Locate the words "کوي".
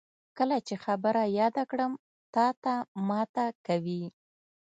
3.65-4.03